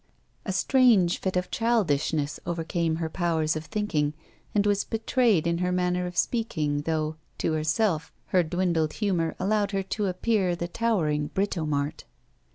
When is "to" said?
7.37-7.53, 9.83-10.07